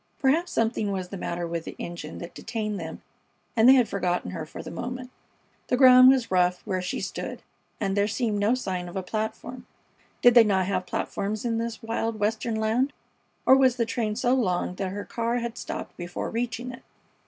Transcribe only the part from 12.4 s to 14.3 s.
land, or was the train